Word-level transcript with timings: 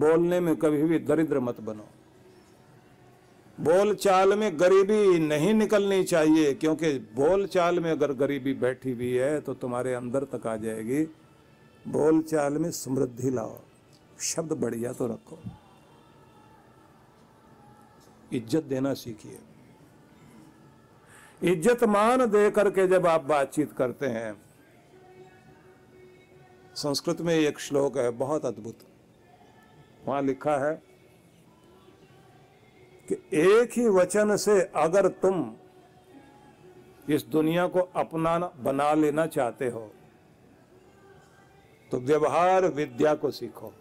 बोलने 0.00 0.40
में 0.40 0.54
कभी 0.56 0.82
भी 0.84 0.98
दरिद्र 1.00 1.40
मत 1.40 1.60
बनो। 1.60 1.86
बोल 3.58 3.94
चाल 3.94 4.34
में 4.34 4.50
गरीबी 4.60 5.18
नहीं 5.20 5.54
निकलनी 5.54 6.02
चाहिए, 6.04 6.52
क्योंकि 6.54 6.92
बोल 7.14 7.46
चाल 7.46 7.80
में 7.80 7.90
अगर 7.90 8.12
गरीबी 8.14 8.54
बैठी 8.56 8.92
हुई 8.92 9.12
है 9.12 9.40
तो 9.40 9.54
तुम्हारे 9.54 9.94
अंदर 9.94 10.24
तक 10.32 10.46
आ 10.46 10.56
जाएगी। 10.58 11.02
बोल 11.84 12.22
चाल 12.24 12.58
में 12.58 12.70
समृद्धि 12.72 13.30
लाओ। 13.30 13.58
शब्द 14.24 14.52
बढ़िया 14.54 14.92
तो 14.92 15.06
रखो। 15.06 15.38
इज़्ज़त 18.32 18.64
देना 18.64 18.92
सीखिए। 18.94 19.38
इज़्ज़त 21.42 21.84
मान 21.86 22.24
दे 22.30 22.50
करके 22.50 22.86
जब 22.88 23.06
आप 23.06 23.24
बातचीत 23.26 23.72
करते 23.72 24.06
हैं, 24.08 24.34
संस्कृत 26.76 27.20
में 27.20 27.34
एक 27.34 27.58
श्लोक 27.60 27.98
है, 27.98 28.10
बहुत 28.12 28.44
अद्भुत। 28.46 28.78
वहाँ 30.04 30.22
लिखा 30.22 30.56
है 30.58 30.74
कि 33.08 33.14
एक 33.34 33.78
ही 33.78 33.88
वचन 33.88 34.36
से 34.36 34.60
अगर 34.76 35.08
तुम 35.22 35.52
इस 37.08 37.24
दुनिया 37.26 37.66
को 37.66 37.80
अपना 37.96 38.38
बना 38.38 38.92
लेना 38.94 39.26
चाहते 39.26 39.68
हो 39.68 39.90
तो 41.92 42.00
व्यवहार 42.00 42.66
विद्या 42.66 43.14
को 43.14 43.30
सीखो, 43.30 43.72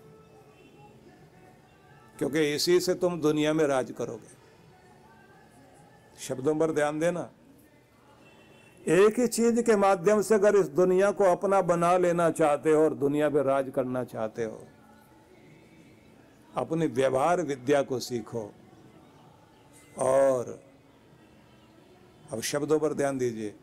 क्योंकि 2.17 2.53
इसी 2.55 2.79
से 2.79 2.93
तुम 2.95 3.19
दुनिया 3.21 3.53
में 3.53 3.65
राज 3.65 3.91
करोगे। 3.91 4.37
शब्दों 6.19 6.55
पर 6.55 6.71
ध्यान 6.71 6.99
देना, 6.99 7.29
एक 8.87 9.19
ही 9.19 9.27
चीज़ 9.27 9.61
के 9.61 9.75
माध्यम 9.75 10.21
से 10.21 10.35
अगर 10.35 10.55
इस 10.55 10.67
दुनिया 10.71 11.11
को 11.11 11.23
अपना 11.25 11.61
बना 11.61 11.97
लेना 11.97 12.29
चाहते 12.31 12.71
हो 12.71 12.83
और 12.83 12.93
दुनिया 12.95 13.29
पे 13.29 13.43
राज 13.43 13.71
करना 13.75 14.03
चाहते 14.05 14.43
हो 14.43 14.67
अपनी 16.59 16.87
व्यवहार 16.87 17.41
विद्या 17.41 17.81
को 17.81 17.99
सीखो। 17.99 18.53
और 19.97 20.63
अब 22.31 22.41
शब्दों 22.41 22.79
पर 22.79 22.93
ध्यान 22.93 23.17
दीजिए। 23.17 23.55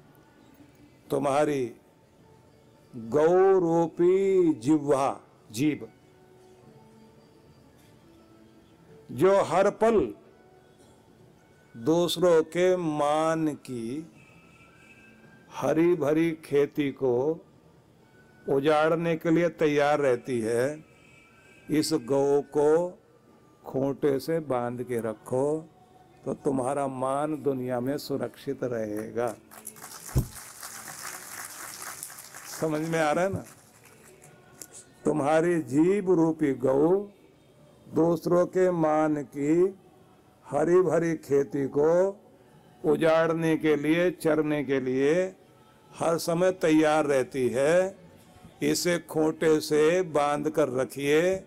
तुम्हारी 1.11 1.75
गौरूपी 2.97 4.55
जिह्वा, 4.55 5.21
जीव, 5.53 5.89
जो 9.13 9.43
हर 9.43 9.71
पल 9.71 10.15
दूसरों 11.77 12.43
के 12.43 12.77
मान 12.77 13.55
की 13.55 14.07
हरी 15.53 15.95
भरी 15.95 16.31
खेती 16.33 16.91
को 16.91 17.13
उजाड़ने 18.49 19.17
के 19.17 19.31
लिए 19.31 19.49
तैयार 19.49 19.99
रहती 19.99 20.41
है 20.41 20.86
इस 21.71 21.93
गौ 21.93 22.41
को 22.41 22.99
खूंटे 23.65 24.19
से 24.21 24.41
बाँध 24.41 24.83
के 24.83 25.01
रखो 25.01 25.69
तो 26.25 26.35
तुम्हारा 26.35 26.87
मान 26.87 27.43
दुनिया 27.43 27.81
में 27.81 27.99
सुरक्षित 27.99 28.65
रहेगा। 28.65 29.37
समझ 32.61 32.89
में 32.89 33.01
आ 33.01 33.13
रहा 33.13 33.25
है 33.25 33.33
ना? 33.33 33.45
तुम्हारी 35.05 35.63
जीव 35.63 36.13
रूपी 36.15 36.55
गौ 36.55 37.11
दूसरों 37.95 38.47
के 38.47 38.71
मान 38.71 39.23
की 39.23 39.79
हरी 40.51 40.81
भरी 40.83 41.15
खेती 41.17 41.67
को 41.67 42.21
उजाड़ने 42.85 43.57
के 43.57 43.77
लिए, 43.77 44.11
चरने 44.11 44.65
के 44.65 44.81
लिए 44.81 45.37
हर 45.99 46.19
समय 46.19 46.51
तैयार 46.51 47.07
रहती 47.07 47.49
है। 47.49 47.97
इसे 48.63 48.99
खोटे 48.99 49.61
से 49.61 50.03
बाँध 50.03 50.51
कर 50.51 50.69
रखिए। 50.69 51.45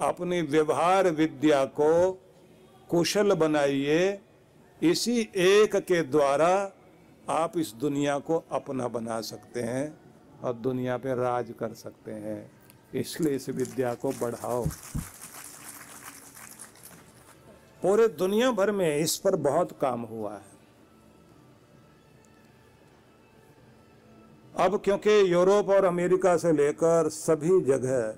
अपनी 0.00 0.42
व्यवहार 0.42 1.10
विद्या 1.10 1.64
को 1.64 2.12
कुशल 2.90 3.34
बनाइए, 3.34 4.20
इसी 4.82 5.30
एक 5.36 5.76
के 5.76 6.02
द्वारा 6.02 6.72
आप 7.28 7.58
इस 7.58 7.72
दुनिया 7.72 8.18
को 8.18 8.44
अपना 8.52 8.88
बना 8.88 9.20
सकते 9.20 9.60
हैं 9.60 9.98
और 10.42 10.52
दुनिया 10.52 10.96
पे 10.96 11.14
राज 11.14 11.54
कर 11.60 11.74
सकते 11.74 12.12
हैं। 12.12 12.50
इसलिए 12.94 13.36
इस 13.36 13.48
विद्या 13.48 13.94
को 13.94 14.10
बढ़ाओ। 14.10 14.66
पूरे 17.82 18.08
दुनिया 18.08 18.50
भर 18.50 18.70
में 18.70 18.98
इस 18.98 19.16
पर 19.16 19.36
बहुत 19.36 19.78
काम 19.80 20.02
हुआ 20.02 20.34
है। 20.34 20.54
अब 24.56 24.80
क्योंकि 24.84 25.32
यूरोप 25.32 25.68
और 25.68 25.84
अमेरिका 25.84 26.36
से 26.36 26.52
लेकर 26.52 27.08
सभी 27.08 27.60
जगह 27.60 28.14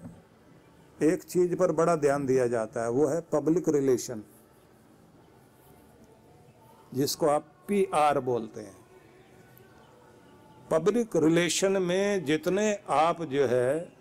एक 1.02 1.22
चीज़ 1.22 1.54
पर 1.56 1.72
बड़ा 1.72 1.96
ध्यान 1.96 2.26
दिया 2.26 2.46
जाता 2.46 2.82
है, 2.82 2.90
वो 2.90 3.06
है 3.06 3.20
पब्लिक 3.20 3.68
रिलेशन 3.68 4.22
जिसको 6.94 7.26
आप 7.26 7.44
पी 7.68 7.88
आर 7.94 8.20
बोलते 8.20 8.60
हैं। 8.60 8.76
पब्लिक 10.70 11.16
रिलेशन 11.16 11.82
में 11.82 12.24
जितने 12.24 12.78
आप 12.90 13.22
जो 13.22 13.46
है, 13.46 13.92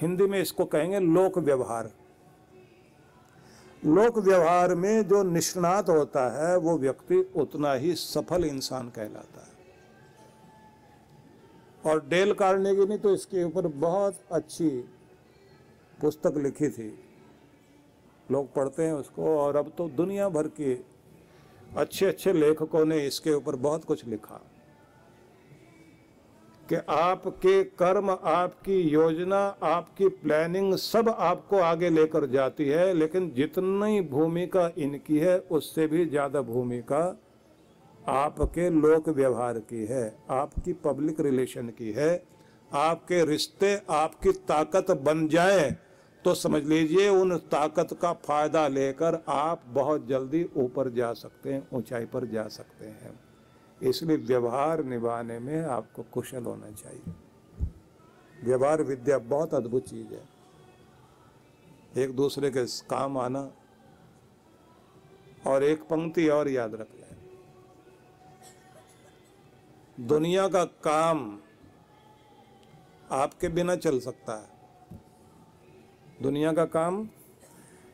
हिंदी 0.00 0.26
में 0.26 0.40
इसको 0.40 0.64
कहेंगे 0.64 1.00
लोक 1.00 1.38
व्यवहार। 1.38 1.90
लोक 3.86 4.18
व्यवहार 4.18 4.74
में 4.74 5.08
जो 5.08 5.22
निष्णात 5.22 5.88
होता 5.88 6.28
है, 6.30 6.56
वो 6.58 6.78
व्यक्ति 6.78 7.32
उतना 7.36 7.72
ही 7.72 7.94
सफल 7.94 8.44
इंसान 8.44 8.88
कहलाता 8.88 9.40
है। 9.40 9.48
और 11.86 12.06
डेल 12.08 12.32
कार्नेगी 12.32 12.86
ने 12.86 12.98
तो 12.98 13.14
इसके 13.14 13.44
ऊपर 13.44 13.66
बहुत 13.66 14.16
अच्छी 14.32 14.70
पुस्तक 16.00 16.36
लिखी 16.36 16.68
थी। 16.68 16.88
लोग 18.28 18.52
पढ़ते 18.54 18.82
हैं 18.82 18.92
उसको 18.92 19.36
और 19.38 19.56
अब 19.56 19.72
तो 19.78 19.88
दुनिया 19.88 20.28
भर 20.28 20.48
के 20.60 20.74
अच्छे 21.76 22.06
अच्छे 22.06 22.32
लेखकों 22.32 22.84
ने 22.84 23.06
इसके 23.06 23.32
ऊपर 23.32 23.56
बहुत 23.58 23.84
कुछ 23.84 24.06
लिखा। 24.06 24.40
कि 26.68 26.76
आपके 26.90 27.62
कर्म, 27.64 28.10
आपकी 28.10 28.80
योजना, 28.80 29.38
आपकी 29.62 30.08
प्लानिंग 30.08 30.74
सब 30.76 31.08
आपको 31.08 31.58
आगे 31.58 31.90
लेकर 31.90 32.26
जाती 32.26 32.68
है, 32.68 32.92
लेकिन 32.94 33.30
जितनी 33.30 34.00
भूमिका 34.00 34.70
इनकी 34.78 35.18
है, 35.18 35.38
उससे 35.40 35.86
भी 35.86 36.04
ज़्यादा 36.06 36.42
भूमिका 36.42 37.00
आपके 38.08 38.68
लोक 38.70 39.08
व्यवहार 39.08 39.58
की 39.60 39.84
है, 39.86 40.16
आपकी 40.30 40.72
पब्लिक 40.84 41.20
रिलेशन 41.20 41.68
की 41.68 41.92
है। 41.92 42.22
आपके 42.70 43.24
रिश्ते 43.24 43.74
आपकी 43.90 44.32
ताकत 44.48 44.90
बन 45.00 45.26
जाए 45.28 45.76
तो 46.24 46.34
समझ 46.34 46.64
लीजिए 46.64 47.08
उन 47.08 47.36
ताकत 47.36 47.98
का 48.02 48.12
फ़ायदा 48.12 48.68
लेकर 48.68 49.24
आप 49.28 49.62
बहुत 49.66 50.06
जल्दी 50.06 50.50
ऊपर 50.56 50.90
जा 50.90 51.12
सकते 51.12 51.54
हैं, 51.54 51.68
ऊंचाई 51.72 52.04
पर 52.04 52.26
जा 52.26 52.48
सकते 52.48 52.86
हैं। 52.86 53.20
इसलिए 53.82 54.16
व्यवहार 54.16 54.84
निभाने 54.84 55.38
में 55.38 55.62
आपको 55.62 56.02
कुशल 56.02 56.44
होना 56.44 56.70
चाहिए। 56.70 57.14
व्यवहार 58.44 58.82
विद्या 58.82 59.18
बहुत 59.18 59.54
अद्भुत 59.54 59.88
चीज़ 59.88 60.14
है। 60.14 60.28
एक 61.96 62.16
दूसरे 62.16 62.50
के 62.50 62.66
काम 62.66 63.18
आना 63.18 63.50
और 65.46 65.64
एक 65.64 65.82
पंक्ति 65.82 66.28
और 66.28 66.48
याद 66.48 66.74
रख 66.74 66.88
लें। 66.94 67.16
दुनिया 70.06 70.48
का 70.48 70.64
काम 70.64 71.38
आपके 73.10 73.48
बिना 73.48 73.76
चल 73.76 74.00
सकता 74.00 74.38
है। 74.38 74.57
दुनिया 76.22 76.52
का 76.52 76.64
काम 76.64 77.06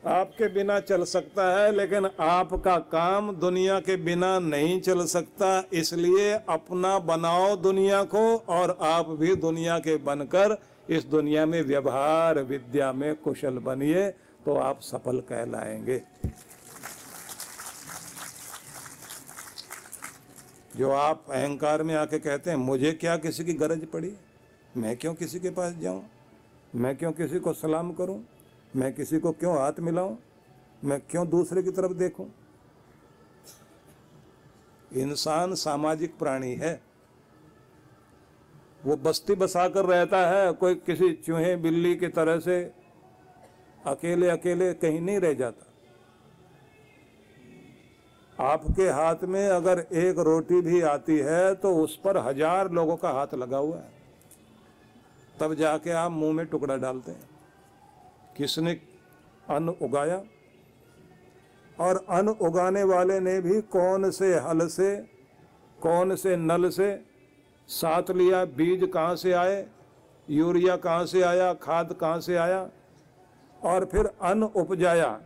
आपके 0.07 0.47
बिना 0.47 0.79
चल 0.79 1.03
सकता 1.03 1.43
है, 1.57 1.71
लेकिन 1.71 2.05
आपका 2.19 2.77
काम 2.77 3.31
दुनिया 3.35 3.79
के 3.79 3.95
बिना 3.95 4.39
नहीं 4.39 4.79
चल 4.81 5.05
सकता। 5.05 5.63
इसलिए 5.73 6.31
अपना 6.49 6.97
बनाओ 6.99 7.55
दुनिया 7.55 8.03
को 8.03 8.35
और 8.37 8.77
आप 8.81 9.09
भी 9.09 9.35
दुनिया 9.35 9.77
के 9.79 9.97
बनकर 9.97 10.57
इस 10.89 11.05
दुनिया 11.05 11.45
में 11.45 11.61
व्यवहार, 11.61 12.39
विद्या 12.39 12.91
में 12.93 13.15
कुशल 13.15 13.57
बनिए 13.59 14.09
तो 14.45 14.55
आप 14.55 14.81
सफल 14.81 15.19
कहलाएँगे। 15.19 16.01
जो 20.77 20.91
आप 20.91 21.25
अहंकार 21.29 21.83
में 21.83 21.95
आके 21.95 22.19
कहते 22.19 22.49
हैं, 22.49 22.57
मुझे 22.57 22.91
क्या 22.91 23.17
किसी 23.17 23.45
की 23.45 23.53
गरज 23.53 23.85
पड़ी? 23.85 24.13
मैं 24.77 24.97
क्यों 24.97 25.13
किसी 25.13 25.39
के 25.39 25.49
पास 25.49 25.73
जाऊँ? 25.73 26.03
मैं 26.75 26.95
क्यों 26.97 27.11
किसी 27.11 27.39
को 27.39 27.53
सलाम 27.53 27.91
करूँ? 27.93 28.23
मैं 28.75 28.93
किसी 28.93 29.19
को 29.19 29.31
क्यों 29.33 29.57
हाथ 29.57 29.79
मिलाऊं? 29.79 30.15
मैं 30.83 30.99
क्यों 31.01 31.27
दूसरे 31.29 31.63
की 31.63 31.71
तरफ़ 31.71 31.93
देखूँ? 31.93 32.27
इंसान 34.93 35.53
सामाजिक 35.55 36.17
प्राणी 36.19 36.53
है। 36.53 36.81
वो 38.85 38.95
बस्ती 38.97 39.35
बसाकर 39.35 39.85
रहता 39.85 40.17
है, 40.27 40.51
कोई 40.53 40.75
किसी 40.77 41.11
चूहे 41.25 41.55
बिल्ली 41.57 41.95
की 41.95 42.07
तरह 42.09 42.39
से 42.39 42.61
अकेले 43.87 44.29
अकेले 44.29 44.73
कहीं 44.75 45.01
नहीं 45.01 45.19
रह 45.19 45.33
जाता। 45.33 45.65
आपके 48.39 48.89
हाथ 48.91 49.23
में 49.25 49.47
अगर 49.47 49.79
एक 49.79 50.19
रोटी 50.19 50.61
भी 50.61 50.81
आती 50.83 51.17
है 51.19 51.53
तो 51.55 51.75
उस 51.77 51.95
पर 51.97 52.17
हज़ार 52.19 52.71
लोगों 52.71 52.95
का 52.97 53.09
हाथ 53.09 53.33
लगा 53.35 53.57
हुआ 53.57 53.77
है। 53.77 53.94
तब 55.39 55.53
जाके 55.53 55.91
आप 55.91 56.11
मुँह 56.11 56.33
में 56.33 56.45
टुकड़ा 56.45 56.77
डालते 56.77 57.11
हैं। 57.11 57.29
किसने 58.37 58.81
अन्न 59.49 59.69
उगाया? 59.69 60.23
और 61.79 62.05
अन्न 62.09 62.29
उगाने 62.29 62.83
वाले 62.83 63.19
ने 63.19 63.41
भी 63.41 63.61
कौन 63.61 64.11
से 64.11 64.39
हल 64.39 64.67
से, 64.67 64.95
कौन 65.81 66.15
से 66.15 66.37
नल 66.37 66.69
से 66.69 67.05
साथ 67.67 68.11
लिया? 68.11 68.45
बीज 68.45 68.89
कहाँ 68.93 69.15
से 69.15 69.31
आए? 69.31 69.67
यूरिया 70.29 70.75
कहाँ 70.75 71.05
से 71.05 71.21
आया? 71.21 71.53
खाद 71.53 71.93
कहाँ 71.93 72.19
से 72.19 72.35
आया? 72.35 72.69
और 73.63 73.85
फिर 73.85 74.05
अन्न 74.05 74.43
उपजाया। 74.43 75.21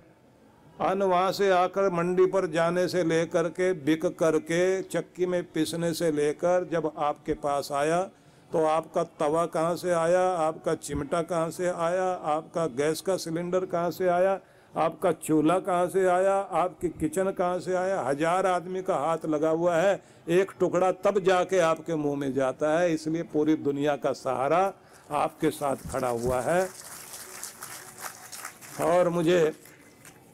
अन्न 0.82 1.04
वहाँ 1.04 1.32
से 1.32 1.50
आकर 1.50 1.90
मंडी 1.90 2.26
पर 2.26 2.46
जाने 2.48 2.88
से 2.88 3.04
लेकर 3.04 3.50
के, 3.50 3.74
बिक 3.74 4.06
करके, 4.06 4.82
चक्की 4.82 5.26
में 5.26 5.52
पिसने 5.52 5.94
से 5.94 6.12
लेकर 6.12 6.70
जब 6.72 6.92
आपके 6.98 7.34
पास 7.34 7.72
आया 7.72 8.10
तो 8.52 8.64
आपका 8.66 9.04
तवा 9.20 9.46
कहाँ 9.46 9.76
से 9.76 9.92
आया? 9.92 10.22
आपका 10.38 10.74
चिमटा 10.76 11.22
कहाँ 11.24 11.50
से 11.52 11.68
आया? 11.68 12.06
आपका 12.28 12.66
गैस 12.78 13.02
का 13.02 13.18
सिलेंडर 13.18 13.66
कहाँ 13.66 13.92
से 13.92 14.08
आया? 14.10 14.40
आपका 14.74 15.12
चूल्हा 15.12 15.58
कहाँ 15.60 15.88
से 15.90 16.06
आया? 16.08 16.34
आपकी 16.34 16.90
किचन 16.90 17.32
कहाँ 17.32 17.60
से 17.60 17.74
आया? 17.76 18.02
हज़ार 18.02 18.46
आदमी 18.46 18.82
का 18.82 18.96
हाथ 18.98 19.26
लगा 19.26 19.50
हुआ 19.50 19.76
है। 19.76 20.00
एक 20.30 20.52
टुकड़ा 20.60 20.92
तब 21.04 21.20
जाके 21.20 21.60
आपके 21.60 21.96
मुँह 21.96 22.18
में 22.18 22.34
जाता 22.34 22.78
है। 22.80 22.94
इसलिए 22.94 23.24
पूरी 23.24 23.56
दुनिया 23.58 23.96
का 23.96 24.14
सहारा 24.14 24.62
आपके 25.14 25.50
साथ 25.52 25.76
खड़ा 25.92 26.10
हुआ 26.10 26.42
है। 26.42 26.68
और 28.82 29.10
मुझे 29.10 29.40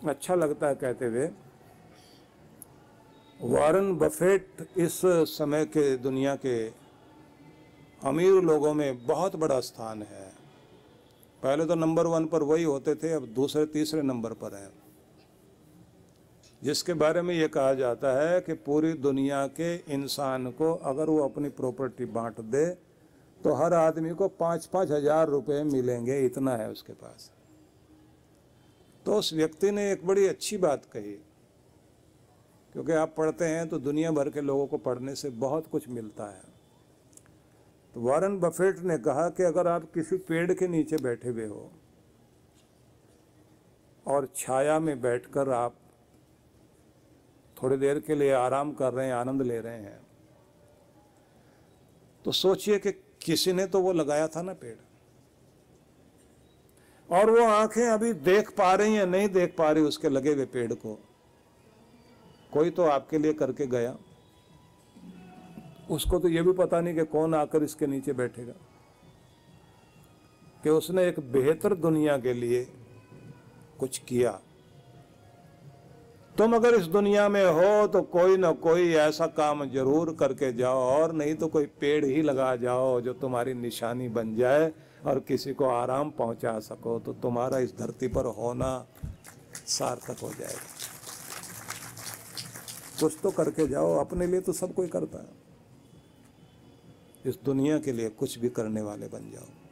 अच्छा 0.07 0.35
लगता 0.35 0.67
है 0.67 0.75
कहते 0.75 1.05
हुए, 1.05 1.29
वारन 3.39 3.93
बफेट 3.93 4.67
इस 4.77 5.01
समय 5.29 5.65
के 5.67 5.95
दुनिया 5.97 6.35
के 6.35 6.84
अमीर 8.05 8.41
लोगों 8.43 8.73
में 8.73 9.05
बहुत 9.05 9.35
बड़ा 9.35 9.59
स्थान 9.61 10.01
है। 10.03 10.31
पहले 11.43 11.65
तो 11.65 11.75
नंबर 11.75 12.07
वन 12.07 12.25
पर 12.25 12.43
वही 12.43 12.63
होते 12.63 12.95
थे, 12.95 13.11
अब 13.11 13.25
दूसरे, 13.35 13.65
तीसरे 13.67 14.01
नंबर 14.03 14.33
पर 14.35 14.53
हैं। 14.55 14.69
जिसके 16.61 16.93
बारे 16.95 17.21
में 17.21 17.33
ये 17.35 17.47
कहा 17.49 17.73
जाता 17.73 18.11
है 18.19 18.39
कि 18.41 18.53
पूरी 18.61 18.93
दुनिया 18.95 19.45
के 19.49 19.73
इंसान 19.93 20.51
को 20.51 20.73
अगर 20.85 21.09
वो 21.09 21.23
अपनी 21.23 21.49
प्रॉपर्टी 21.51 22.05
बांट 22.07 22.39
दे 22.41 22.65
तो 23.39 23.53
हर 23.55 23.73
आदमी 23.73 24.09
को 24.11 24.27
पाँच 24.29 24.65
पाँच 24.65 24.91
हज़ार 24.91 25.27
रुपये 25.29 25.63
मिलेंगे, 25.65 26.19
इतना 26.21 26.55
है 26.57 26.69
उसके 26.71 26.93
पास। 26.95 27.31
तो 29.05 29.15
उस 29.15 29.33
व्यक्ति 29.33 29.71
ने 29.71 29.91
एक 29.91 30.05
बड़ी 30.07 30.27
अच्छी 30.27 30.57
बात 30.59 30.85
कही, 30.93 31.11
क्योंकि 32.75 32.91
आप 32.93 33.13
पढ़ते 33.17 33.45
हैं 33.47 33.67
तो 33.69 33.79
दुनिया 33.81 34.11
भर 34.11 34.29
के 34.29 34.41
लोगों 34.43 34.67
को 34.67 34.77
पढ़ने 34.79 35.15
से 35.15 35.29
बहुत 35.41 35.67
कुछ 35.67 35.89
मिलता 35.89 36.25
है। 36.27 36.53
तो 37.95 38.01
वारन 38.01 38.37
बफेट 38.39 38.79
ने 38.79 38.97
कहा 38.97 39.27
कि 39.29 39.43
अगर 39.43 39.67
आप 39.67 39.83
किसी 39.93 40.17
पेड़ 40.17 40.53
के 40.53 40.67
नीचे 40.67 40.97
बैठे 40.97 41.29
हुए 41.29 41.45
हो 41.45 41.71
और 44.05 44.27
छाया 44.35 44.79
में 44.79 45.01
बैठकर 45.01 45.49
आप 45.49 45.75
थोड़ी 47.57 47.77
देर 47.77 47.99
के 47.99 48.15
लिए 48.15 48.31
आराम 48.31 48.71
कर 48.71 48.93
रहे 48.93 49.05
हैं, 49.07 49.13
आनंद 49.13 49.41
ले 49.41 49.59
रहे 49.59 49.77
हैं 49.77 49.99
तो 52.25 52.31
सोचिए 52.31 52.79
कि 52.79 52.91
किसी 53.21 53.53
ने 53.53 53.65
तो 53.67 53.81
वो 53.81 53.93
लगाया 53.93 54.27
था 54.27 54.41
ना 54.41 54.53
पेड़। 54.53 54.75
और 57.09 57.29
वो 57.29 57.45
आँखें 57.45 57.85
अभी 57.85 58.11
देख 58.13 58.49
पा 58.49 58.73
रही 58.73 58.95
हैं, 58.95 59.05
नहीं 59.05 59.29
देख 59.29 59.55
पा 59.57 59.71
रही, 59.71 59.83
उसके 59.83 60.09
लगे 60.09 60.33
हुए 60.33 60.45
पेड़ 60.45 60.73
को। 60.73 60.95
कोई 62.53 62.69
तो 62.69 62.83
आपके 62.83 63.17
लिए 63.17 63.33
करके 63.33 63.67
गया। 63.67 63.95
उसको 65.89 66.19
तो 66.19 66.27
ये 66.27 66.41
भी 66.41 66.51
पता 66.53 66.79
नहीं 66.81 66.95
कि 66.95 67.03
कौन 67.07 67.35
आकर 67.35 67.63
इसके 67.63 67.87
नीचे 67.87 68.13
बैठेगा। 68.13 68.53
कि 70.63 70.69
उसने 70.69 71.07
एक 71.07 71.19
बेहतर 71.31 71.73
दुनिया 71.75 72.17
के 72.17 72.33
लिए 72.33 72.63
कुछ 73.79 73.97
किया। 73.99 74.39
तुम 76.35 76.55
अगर 76.55 76.75
इस 76.75 76.85
दुनिया 76.87 77.27
में 77.29 77.45
हो 77.45 77.87
तो 77.87 78.01
कोई 78.01 78.37
ना 78.37 78.51
कोई 78.51 78.91
ऐसा 78.93 79.27
काम 79.27 79.65
ज़रूर 79.65 80.15
करके 80.19 80.51
जाओ, 80.53 80.79
और 80.91 81.13
नहीं 81.13 81.35
तो 81.35 81.47
कोई 81.47 81.65
पेड़ 81.81 82.05
ही 82.05 82.21
लगा 82.21 82.55
जाओ 82.55 82.99
जो 83.01 83.13
तुम्हारी 83.13 83.53
निशानी 83.53 84.09
बन 84.09 84.35
जाए 84.35 84.71
और 85.05 85.19
किसी 85.19 85.53
को 85.53 85.65
आराम 85.65 86.09
पहुँचा 86.09 86.59
सको 86.61 86.99
तो 86.99 87.13
तुम्हारा 87.13 87.59
इस 87.59 87.77
धरती 87.77 88.07
पर 88.07 88.25
होना 88.37 88.87
सार्थक 89.67 90.21
हो 90.23 90.29
जाएगा। 90.29 90.73
कुछ 92.99 93.17
तो 93.23 93.31
करके 93.31 93.67
जाओ, 93.67 93.95
अपने 93.95 94.27
लिए 94.27 94.41
तो 94.41 94.53
सब 94.53 94.73
कोई 94.73 94.87
करता 94.87 95.17
है। 95.17 95.43
इस 97.25 97.37
दुनिया 97.45 97.79
के 97.79 97.91
लिए 97.91 98.09
कुछ 98.09 98.37
भी 98.39 98.49
करने 98.49 98.81
वाले 98.81 99.07
बन 99.07 99.31
जाओ। 99.31 99.64